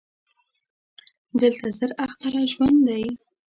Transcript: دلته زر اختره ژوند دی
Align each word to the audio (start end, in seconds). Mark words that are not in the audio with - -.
دلته 1.41 1.67
زر 1.77 1.91
اختره 2.05 2.41
ژوند 2.53 2.77
دی 2.87 3.05